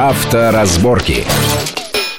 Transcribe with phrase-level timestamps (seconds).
[0.00, 1.24] Авторазборки.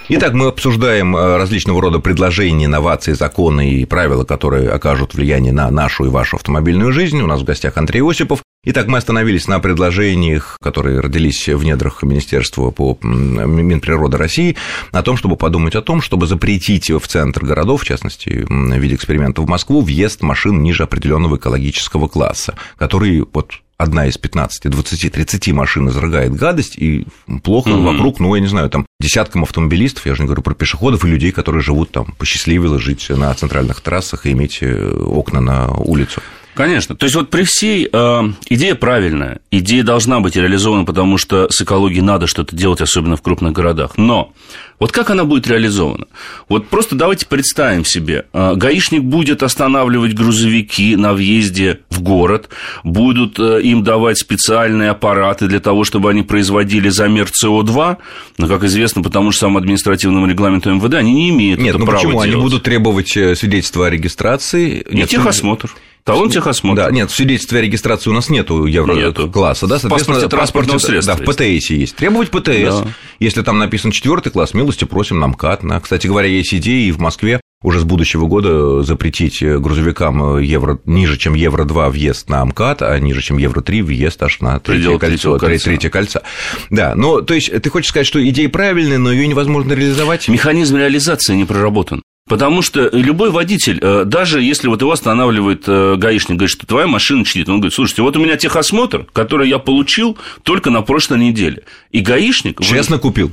[0.09, 5.72] Итак, мы обсуждаем э, различного рода предложения, инновации, законы и правила, которые окажут влияние на
[5.72, 7.22] нашу и вашу автомобильную жизнь.
[7.22, 8.41] У нас в гостях Андрей Осипов.
[8.66, 14.57] Итак, мы остановились на предложениях, которые родились в недрах Министерства по Минприроды России,
[14.91, 18.95] о том, чтобы подумать о том, чтобы запретить в центр городов, в частности, в виде
[18.95, 25.13] эксперимента в Москву, въезд машин ниже определенного экологического класса, который вот одна из 15, 20,
[25.13, 27.07] 30 машин изрыгает гадость, и
[27.41, 27.94] плохо mm-hmm.
[27.94, 31.07] вокруг, ну, я не знаю, там десяткам автомобилистов, я же не говорю про пешеходов и
[31.07, 36.21] людей, которые живут там, посчастливило жить на центральных трассах и иметь э, окна на улицу.
[36.53, 36.95] Конечно.
[36.95, 41.62] То есть вот при всей э, идея правильная, идея должна быть реализована, потому что с
[41.62, 43.98] экологией надо что-то делать, особенно в крупных городах.
[43.98, 44.34] Но
[44.80, 46.08] вот как она будет реализована?
[46.48, 52.50] Вот просто давайте представим себе, э, гаишник будет останавливать грузовики на въезде в город,
[52.84, 57.97] будут э, им давать специальные аппараты для того, чтобы они производили замер СО2,
[58.38, 61.86] но, как известно, потому что самому административному регламенту МВД они не имеют Нет, это ну
[61.86, 62.11] права почему?
[62.14, 62.30] делать.
[62.30, 64.80] Они будут требовать э, свидетельства о регистрации.
[64.89, 65.70] И техосмотр.
[66.03, 66.86] Талон техосмотра.
[66.86, 71.16] Да, нет, в свидетельстве о регистрации у нас нету еврокласса, да, соответственно, в паспорте средства.
[71.16, 71.95] Да, в ПТС есть.
[71.95, 72.81] Требовать ПТС.
[72.81, 72.88] Да.
[73.19, 75.61] Если там написан четвертый класс, милости просим нам КАТ.
[75.81, 81.17] Кстати говоря, есть идеи и в Москве уже с будущего года запретить грузовикам евро, ниже,
[81.17, 85.66] чем евро-2 въезд на МКАД, а ниже, чем евро-3 въезд аж на третье кольцо, кольца.
[85.66, 86.23] третье кольца.
[86.70, 90.30] Да, но, то есть, ты хочешь сказать, что идея правильная, но ее невозможно реализовать?
[90.30, 92.02] Механизм реализации не проработан.
[92.30, 96.86] Потому что любой водитель, э, даже если вот его останавливает э, гаишник, говорит, что твоя
[96.86, 101.17] машина чтит, он говорит, слушайте, вот у меня техосмотр, который я получил только на прошлой
[101.17, 101.63] неделе.
[101.91, 102.61] И гаишник...
[102.61, 103.02] Честно вы...
[103.02, 103.31] купил.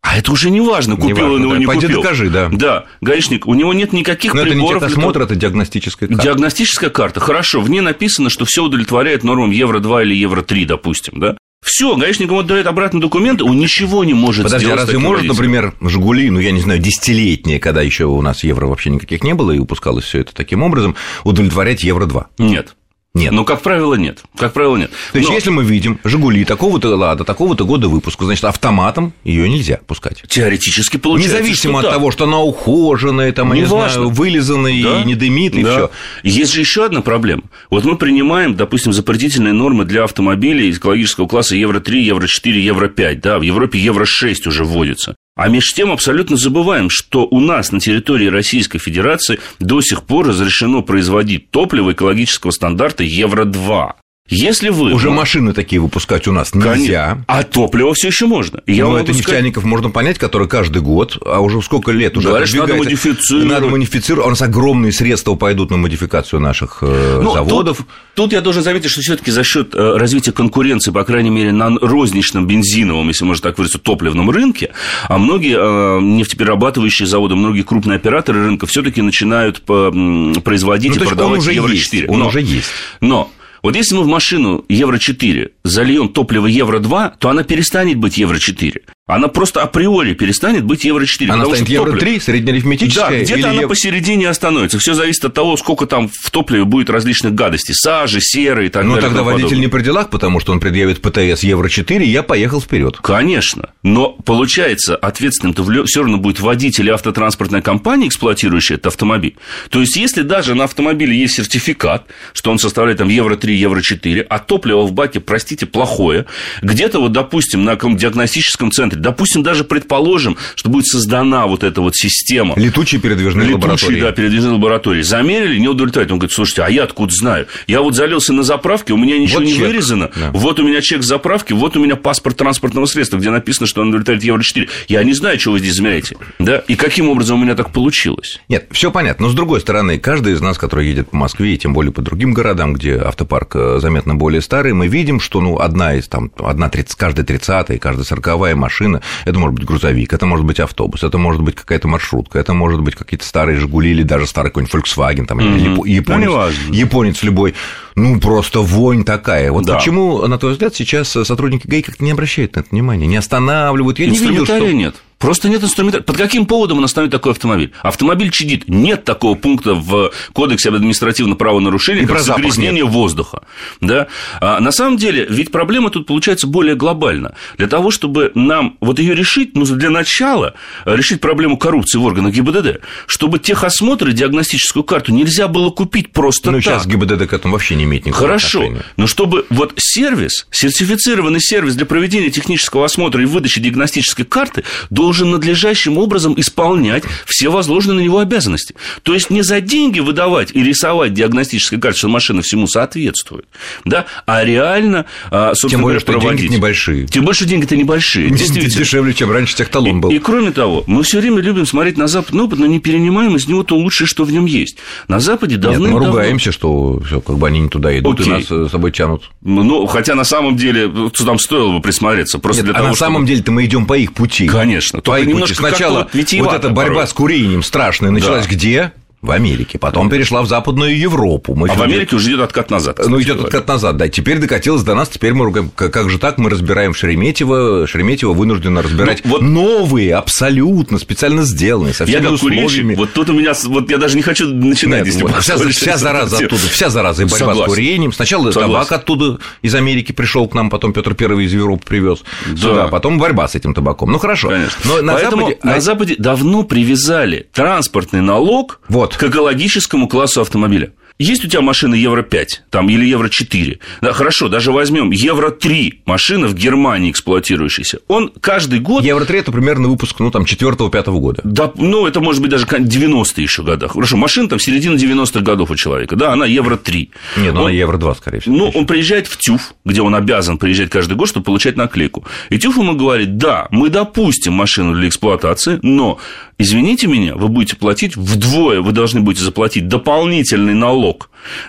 [0.00, 1.58] А это уже не важно, купил не важно, он его, да.
[1.60, 2.02] не Пойди купил.
[2.02, 2.48] докажи, да.
[2.50, 4.78] Да, гаишник, у него нет никаких Но приборов.
[4.78, 6.22] это не техосмотр, это диагностическая карта.
[6.24, 11.36] Диагностическая карта, хорошо, в ней написано, что все удовлетворяет нормам Евро-2 или Евро-3, допустим, да?
[11.62, 14.80] Все, гаишник ему отдает обратно документы, он ничего не может Подожди, сделать.
[14.80, 18.42] Подожди, а разве может, например, Жигули, ну, я не знаю, десятилетние, когда еще у нас
[18.42, 22.26] евро вообще никаких не было, и упускалось все это таким образом, удовлетворять евро-2?
[22.38, 22.74] Нет.
[23.14, 23.30] Нет.
[23.32, 24.22] Ну, как правило, нет.
[24.38, 24.90] Как правило, нет.
[25.12, 25.34] То есть, Но...
[25.34, 30.22] если мы видим Жигули такого-то лада, такого-то года выпуска, значит, автоматом ее нельзя пускать.
[30.28, 31.36] Теоретически получается.
[31.36, 31.92] Независимо от да.
[31.92, 35.02] того, что она ухоженная, там, не я не знаю, вылизанная да?
[35.02, 35.72] и не дымит, и да.
[35.72, 35.90] все.
[36.22, 37.42] Есть же еще одна проблема.
[37.68, 43.14] Вот мы принимаем, допустим, запретительные нормы для автомобилей экологического класса Евро-3, Евро-4, Евро-5.
[43.16, 45.16] Да, в Европе Евро-6 уже вводится.
[45.34, 50.28] А между тем абсолютно забываем, что у нас на территории Российской Федерации до сих пор
[50.28, 53.92] разрешено производить топливо экологического стандарта Евро-2.
[54.32, 54.92] Если вы...
[54.94, 56.70] Уже машины такие выпускать у нас нельзя.
[56.72, 57.24] Конечно.
[57.26, 58.60] А топливо все еще можно.
[58.66, 62.54] Я Но это нефтяников можно понять, которые каждый год, а уже сколько лет уже Говоришь,
[62.54, 63.48] надо модифицировать.
[63.48, 64.26] Надо модифицировать.
[64.26, 67.78] У нас огромные средства пойдут на модификацию наших э, ну, заводов.
[67.78, 71.30] Тут, тут я должен заметить, что все таки за счет э, развития конкуренции, по крайней
[71.30, 74.70] мере, на розничном бензиновом, если можно так выразиться, топливном рынке,
[75.08, 81.06] а многие э, нефтеперерабатывающие заводы, многие крупные операторы рынка все таки начинают производить ну, и
[81.06, 82.06] продавать Евро-4.
[82.06, 82.70] Он уже есть.
[83.00, 83.30] Но
[83.62, 89.28] вот если мы в машину Евро-4 зальем топливо Евро-2, то она перестанет быть Евро-4 она
[89.28, 91.28] просто априори перестанет быть Евро-4.
[91.28, 93.10] Она станет Евро-3, среднеарифметическая?
[93.10, 94.78] Да, где-то она посередине остановится.
[94.78, 97.74] Все зависит от того, сколько там в топливе будет разлищных гадостей.
[97.74, 99.10] Сажи, серы и так ну, далее.
[99.10, 99.66] Ну, тогда водитель подобное.
[99.66, 102.98] не при делах, потому что он предъявит ПТС Евро-4, и я поехал вперед.
[103.02, 103.70] Конечно.
[103.82, 109.36] Но, получается, ответственным-то все равно будет водитель и автотранспортная компания, эксплуатирующая этот автомобиль.
[109.70, 114.38] То есть, если даже на автомобиле есть сертификат, что он составляет там Евро-3, Евро-4, а
[114.38, 116.26] топливо в баке, простите, плохое,
[116.62, 119.00] где-то вот, допустим, на каком диагностическом центре.
[119.00, 122.54] Допустим, даже предположим, что будет создана вот эта вот система.
[122.56, 124.00] Летучие передвижные Летучие, лаборатории.
[124.00, 125.02] да, передвижные лаборатории.
[125.02, 126.12] Замерили, не удовлетворяет.
[126.12, 127.46] Он говорит, слушайте, а я откуда знаю?
[127.66, 129.66] Я вот залился на заправке, у меня ничего вот не чек.
[129.66, 130.10] вырезано.
[130.14, 130.30] Да.
[130.32, 133.88] Вот у меня чек заправки, вот у меня паспорт транспортного средства, где написано, что он
[133.88, 134.68] удовлетворяет Евро-4.
[134.88, 136.16] Я не знаю, что вы здесь измеряете.
[136.38, 136.58] Да?
[136.68, 138.40] И каким образом у меня так получилось?
[138.48, 139.26] Нет, все понятно.
[139.26, 142.02] Но с другой стороны, каждый из нас, который едет по Москве, и тем более по
[142.02, 146.30] другим городам, где автопарк э, заметно более старый, мы видим, что ну, одна из там,
[146.38, 151.02] одна 30, каждая 30 каждая 40 машина, это может быть грузовик, это может быть автобус,
[151.02, 154.74] это может быть какая-то маршрутка, это может быть какие-то старые Жигули или даже старый какой-нибудь
[154.74, 155.88] Volkswagen, там, mm-hmm.
[155.88, 157.54] японец, ну, японец любой.
[157.94, 159.52] Ну, просто вонь такая.
[159.52, 159.76] Вот да.
[159.76, 163.98] почему, на твой взгляд, сейчас сотрудники ГАИ как-то не обращают на это внимания, не останавливают?
[163.98, 164.72] Я не видел, что...
[164.72, 164.96] нет.
[165.22, 166.02] Просто нет инструмента.
[166.02, 167.70] Под каким поводом он остановит такой автомобиль?
[167.82, 168.68] Автомобиль чадит.
[168.68, 173.42] Нет такого пункта в Кодексе об административном правонарушении, как загрязнение воздуха.
[173.80, 174.08] Да?
[174.40, 177.36] А на самом деле, ведь проблема тут получается более глобальна.
[177.56, 180.54] Для того, чтобы нам вот ее решить, нужно для начала
[180.84, 186.60] решить проблему коррупции в органах ГИБДД, чтобы техосмотры, диагностическую карту нельзя было купить просто ну,
[186.60, 186.64] так.
[186.64, 188.82] сейчас ГИБДД к этому вообще не имеет никакого Хорошо, отношения.
[188.96, 195.11] но чтобы вот сервис, сертифицированный сервис для проведения технического осмотра и выдачи диагностической карты должен
[195.20, 198.74] надлежащим образом исполнять все возложенные на него обязанности.
[199.02, 203.44] То есть не за деньги выдавать и рисовать диагностической карты, что машина всему соответствует,
[203.84, 206.40] да, а реально, а, собственно Тем более, говоря, проводить.
[206.42, 207.06] деньги небольшие.
[207.06, 208.72] Тем больше деньги-то небольшие, действительно.
[208.82, 210.10] Дешевле, чем раньше техталон был.
[210.10, 213.36] И, и кроме того, мы все время любим смотреть на западный опыт, но не перенимаем
[213.36, 214.78] из него то лучшее, что в нем есть.
[215.08, 215.88] На Западе Нет, давно.
[215.88, 218.26] мы ругаемся, что все, как бы они не туда идут Окей.
[218.32, 219.30] и нас э, с собой тянут.
[219.42, 220.90] Ну, хотя на самом деле
[221.24, 222.38] там стоило бы присмотреться.
[222.38, 224.46] Просто Нет, для а того, на самом чтобы- деле-то мы идем по их пути.
[224.46, 225.00] Конечно.
[225.02, 225.34] Только их пути.
[225.34, 227.06] немножко Сначала вот эта борьба порой.
[227.06, 228.92] с курением страшная началась где?
[229.22, 229.78] В Америке.
[229.78, 231.54] Потом перешла в Западную Европу.
[231.54, 232.98] Мы А в Америке уже идет откат назад.
[233.06, 234.08] Ну, идет откат назад, да.
[234.08, 235.70] Теперь докатилось до нас, теперь мы ругаем.
[235.74, 236.38] Как же так?
[236.38, 237.86] Мы разбираем Шереметьево.
[237.86, 242.94] Шереметьево вынуждено разбирать Ну, вот- новые, абсолютно специально сделанные, со Я всеми курильщик, условиями.
[242.96, 245.96] вот тут у меня, вот я даже не хочу начинать, Нет, если вот вся, вся
[245.96, 247.62] зараза оттуда, вся зараза и борьба Согласен.
[247.62, 248.12] с курением.
[248.12, 248.72] Сначала Согласен.
[248.72, 252.24] табак оттуда из Америки пришел к нам, потом Петр Первый из Европы привез
[252.56, 254.10] сюда, потом борьба с этим табаком.
[254.10, 254.48] Ну хорошо.
[254.48, 254.80] Конечно.
[254.84, 259.11] Но на Поэтому Западе на а- Западе давно привязали транспортный налог Вот.
[259.16, 260.92] К экологическому классу автомобиля.
[261.22, 263.78] Есть у тебя машина Евро 5 там, или Евро 4?
[264.00, 267.98] Да, хорошо, даже возьмем Евро 3 машина в Германии эксплуатирующаяся.
[268.08, 271.40] Он каждый год Евро 3 это примерно выпуск, ну, там, 4-5 года.
[271.44, 273.92] Да, ну, это может быть даже 90-е еще годах.
[273.92, 277.10] Хорошо, машина там середина 90-х годов у человека, да, она Евро 3.
[277.36, 278.56] Нет, ну, Он- на Евро 2, скорее всего.
[278.56, 282.24] Ну, он приезжает в ТЮФ, где он обязан приезжать каждый год, чтобы получать наклейку.
[282.50, 286.18] И ТЮФ ему говорит, да, мы допустим машину для эксплуатации, но,
[286.58, 291.11] извините меня, вы будете платить вдвое, вы должны будете заплатить дополнительный налог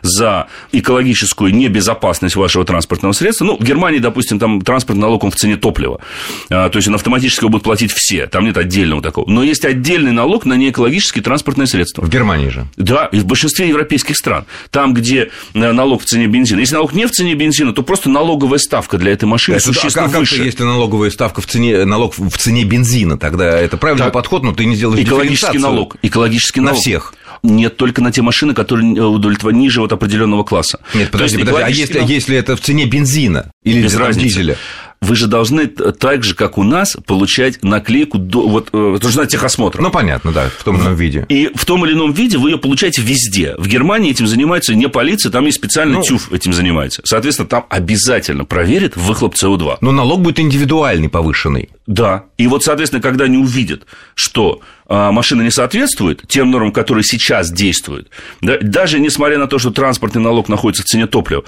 [0.02, 3.46] за экологическую небезопасность вашего транспортного средства.
[3.46, 6.00] Ну, в Германии, допустим, там транспортный налог, он в цене топлива.
[6.50, 9.30] А, То есть, он автоматически его будут платить все, там нет отдельного такого.
[9.30, 12.04] Но есть отдельный налог на неэкологические транспортные средства.
[12.04, 12.68] В Германии же.
[12.78, 14.46] Да, и в большинстве европейских стран.
[14.70, 16.60] Там, где э, налог в цене бензина.
[16.60, 19.74] Если налог не в цене бензина, то просто налоговая ставка для этой машины Это- а
[19.74, 20.44] существенно как, как выше.
[20.44, 24.14] если налоговая ставка в цене, налог в цене бензина, тогда это правильный Так.
[24.14, 25.96] подход, но ты не сделаешь Экологический налог.
[26.02, 26.80] Экологический На налог.
[26.82, 27.14] всех.
[27.44, 30.80] Нет, только на те машины, которые удовлетворяют ниже вот определенного класса.
[30.94, 34.28] Нет, То есть подожди, подожди, а если, если это в цене бензина или Без разницы.
[34.30, 34.58] дизеля?
[35.04, 39.82] Вы же должны так же, как у нас, получать наклейку до, вот, э, должна техосмотра.
[39.82, 41.26] Ну, понятно, да, в том или ином виде.
[41.28, 43.56] И в том или ином виде вы ее получаете везде.
[43.58, 46.04] В Германии этим занимается не полиция, там есть специальный Ну.
[46.04, 47.02] ТЮФ этим занимается.
[47.04, 49.80] Соответственно, там обязательно проверят выхлоп СО2.
[49.82, 51.70] Но налог будет индивидуальный, повышенный.
[51.86, 52.24] Да.
[52.38, 53.86] И вот, соответственно, когда они увидят,
[54.16, 58.10] что а, машина не соответствует тем нормам, которые сейчас действуют,
[58.42, 61.44] да, даже несмотря на то, что транспортный налог находится в цене топлива,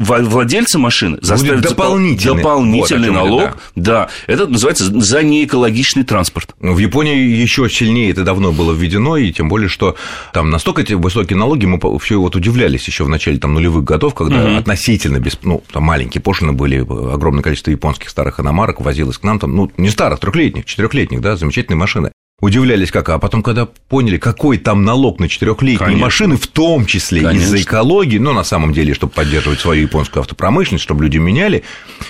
[0.00, 2.36] владельцы машины заставят дополнительный.
[2.36, 3.58] дополнительный Вот о чём я, налог.
[3.76, 4.08] да.
[4.26, 6.54] Это называется за неэкологичный транспорт.
[6.58, 9.96] В Японии еще сильнее это давно было введено, и тем более, что
[10.32, 14.14] там настолько эти высокие налоги, мы все вот удивлялись еще в начале там, нулевых годов,
[14.14, 19.22] когда относительно без, ну, там маленькие пошлины были, огромное количество японских старых иномарок возилось к
[19.22, 22.10] нам, там, ну, не старых, трехлетних, четырехлетних, да, замечательные машины.
[22.40, 26.04] Удивлялись как, а потом, когда поняли, какой там налог на четырехлетние Конечно.
[26.06, 27.44] машины, в том числе Конечно.
[27.44, 31.64] из-за экологии, но на самом деле, чтобы поддерживать свою японскую автопромышленность, чтобы люди меняли,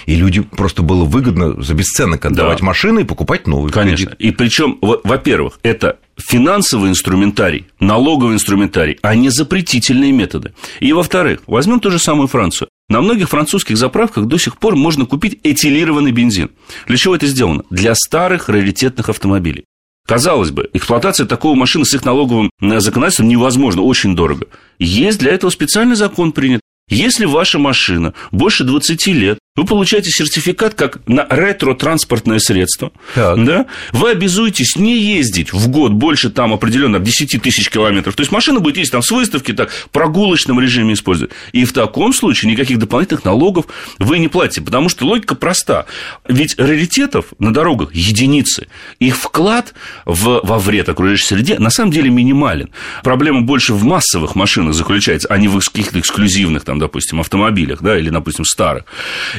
[0.06, 2.64] и люди просто было выгодно за бесценок отдавать Да.
[2.64, 3.72] машины и покупать новые.
[3.72, 4.06] Конечно.
[4.06, 4.20] кредит.
[4.20, 10.52] И причем, во-первых, это финансовый инструментарий, налоговый инструментарий, а не запретительные методы.
[10.78, 12.68] И, во-вторых, возьмем ту же самую Францию.
[12.88, 16.50] На многих французских заправках до сих пор можно купить этилированный бензин.
[16.86, 17.62] Для чего это сделано?
[17.70, 19.64] Для старых раритетных автомобилей.
[20.10, 24.48] Казалось бы, эксплуатация такого машины с их налоговым э, законодательством невозможно, очень дорого.
[24.80, 26.60] Есть для этого специальный закон принят.
[26.88, 32.92] Если ваша машина больше 20 лет, вы получаете сертификат как на ретро-транспортное средство.
[33.16, 33.44] Так.
[33.44, 33.66] Да?
[33.90, 38.14] Вы обязуетесь не ездить в год больше там определенно 10 тысяч километров.
[38.14, 41.32] То есть машина будет ездить там с выставки, так, в прогулочном режиме использовать.
[41.50, 43.66] И в таком случае никаких дополнительных налогов
[43.98, 45.86] вы не платите, потому что логика проста.
[46.28, 48.68] Ведь раритетов на дорогах единицы.
[49.00, 52.70] Их вклад в, во вред окружающей среде на самом деле минимален.
[53.02, 57.98] Проблема больше в массовых машинах заключается, а не в каких-то эксклюзивных, там, допустим, автомобилях, да,
[57.98, 58.84] или, допустим, старых.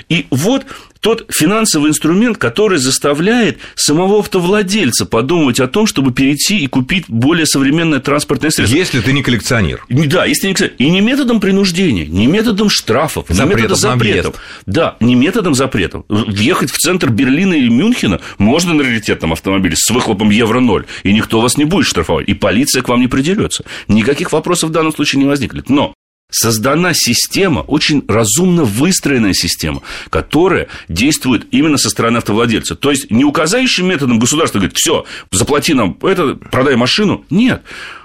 [0.10, 0.66] И вот
[1.02, 7.48] тот финансовый инструмент, который заставляет самого автовладельца подумать о том, чтобы перейти и купить более
[7.48, 8.76] современное транспортное средство.
[8.76, 9.84] Если ты не коллекционер.
[9.90, 10.76] Да, если не коллекционер.
[10.78, 14.36] И не методом принуждения, не методом штрафов, запретов не методом запретов.
[14.68, 16.06] Да, не методом запретов.
[16.08, 21.42] Въехать в центр Берлина или Мюнхена можно на раритетном автомобиле с выхлопом Евро-0, и никто
[21.42, 23.66] вас не будет штрафовать, и полиция к вам не придерется.
[23.88, 25.70] Никаких вопросов в данном случае не возникнет.
[25.70, 25.96] Но
[26.32, 32.76] создана система, очень разумно выстроенная система, которая действует именно со стороны автовладельца.
[32.76, 37.26] То есть не указающим методом государство говорит, все, заплати нам это, продай машину.
[37.30, 37.62] Нет.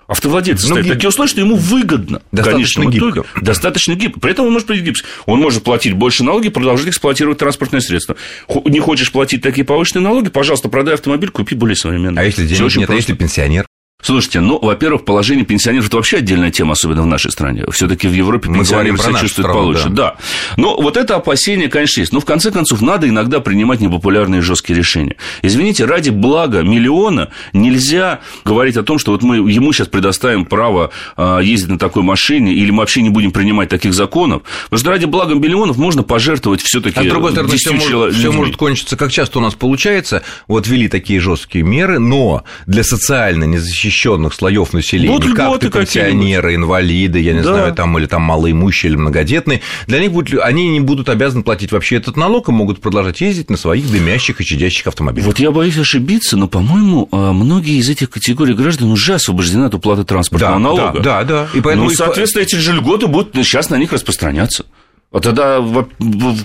[0.09, 2.23] Автовладелец ну, ставит такие условия, что ему выгодно.
[2.31, 3.25] Достаточно гибко.
[3.41, 4.21] Достаточно гибко.
[4.21, 5.05] При этом он может платить гибкость.
[5.27, 8.17] Он может платить больше налоги, продолжать эксплуатировать транспортное средство.
[8.65, 12.23] Не хочешь платить такие повышенные налоги, пожалуйста, продай автомобиль, купи более современный.
[12.23, 13.67] А если денег нет, а если пенсионер?
[14.07, 17.65] Слушайте, ну, во-первых, положение пенсионеров– это вообще отдельная тема, особенно в нашей стране.
[17.73, 19.89] все таки в Европе Мы пенсионеры себя чувствуют страну, получше.
[19.89, 20.11] Да.
[20.13, 20.17] да.
[20.57, 22.13] Но вот это опасение, конечно, есть.
[22.13, 25.17] Но, в конце концов, надо иногда принимать непопулярные жесткие решения.
[25.43, 30.93] Извините, ради блага миллиона нельзя говорить о том, что вот мы ему сейчас предоставим право
[31.17, 34.43] а, ездить на такой машине, или мы вообще не будем принимать таких законов.
[34.67, 38.15] Потому что ради блага миллионов можно пожертвовать все таки А с другой стороны, все может,
[38.15, 42.85] все может кончиться, как часто у нас получается, вот ввели такие жесткие меры, но для
[42.85, 47.55] социально незащищенных защищенных слоев населения, Будут как ты пенсионеры, инвалиды, я не да.
[47.55, 51.73] знаю, там, или там малоимущие, или многодетные, для них будет, они не будут обязаны платить
[51.73, 55.27] вообще этот налог и могут продолжать ездить на своих дымящих и чадящих автомобилях.
[55.27, 59.75] Вот я боюсь ошибиться, но, по-моему, а, многие из этих категорий граждан уже освобождены от
[59.75, 61.01] уплаты транспортного да, налога.
[61.01, 61.49] Да, да, да.
[61.55, 64.67] И поэтому ну, соответственно, эти же льготы будут сейчас на них распространяться.
[65.17, 65.65] А тогда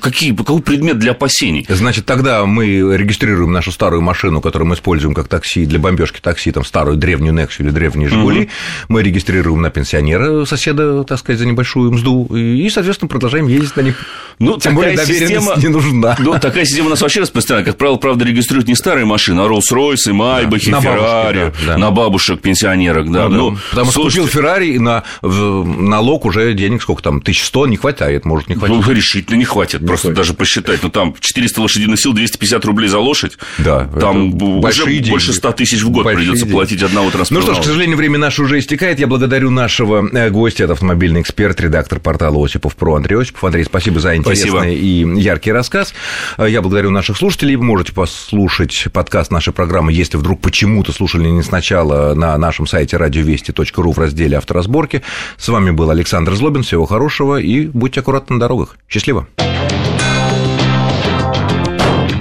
[0.02, 1.66] какие, какой предмет для опасений?
[1.68, 6.54] Значит, тогда мы регистрируем нашу старую машину, которую мы используем как такси для бомбежки такси,
[6.54, 8.50] там старую древнюю Нексу или древние Жигули, угу.
[8.88, 13.82] мы регистрируем на пенсионера соседа, так сказать, за небольшую мзду, и, соответственно, продолжаем ездить на
[13.82, 14.06] них.
[14.40, 16.16] Ну, Тем более система, не нужна.
[16.22, 17.66] Ну, такая система у нас вообще распространена.
[17.66, 21.78] Как правило, правда, регистрируют не старые машины, а Роллс-Ройсы, Майбахи, да, Феррари, да, да.
[21.78, 23.12] на бабушек, пенсионерок.
[23.12, 23.28] Да.
[23.28, 28.24] Ну, ну, потому что купил Феррари, на налог уже денег сколько там, 1100 не хватает,
[28.24, 28.88] может не хватит.
[28.88, 30.18] Ну, решительно не хватит, не просто хватит.
[30.18, 30.80] даже посчитать.
[30.84, 33.38] Ну, там 400 лошадиных сил, 250 рублей за лошадь.
[33.58, 33.88] Да.
[34.00, 35.10] Там уже деньги.
[35.10, 36.56] больше 100 тысяч в год большие придется деньги.
[36.56, 37.48] платить одного транспорта.
[37.48, 39.00] Ну что ж, к сожалению, время наше уже истекает.
[39.00, 43.44] Я благодарю нашего э, гостя, это автомобильный эксперт, редактор портала Осипов про Андрей Осипов.
[43.44, 45.18] Андрей, спасибо за интересный спасибо.
[45.18, 45.94] и яркий рассказ.
[46.38, 47.56] Э, я благодарю наших слушателей.
[47.56, 52.98] Вы можете послушать подкаст нашей программы, если вдруг почему-то слушали не сначала на нашем сайте
[52.98, 55.02] радиовести.ру в разделе авторазборки.
[55.38, 56.64] С вами был Александр Злобин.
[56.64, 58.76] Всего хорошего и будьте аккуратны дорогах.
[58.88, 59.26] Счастливо.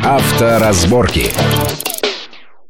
[0.05, 1.33] Авторазборки.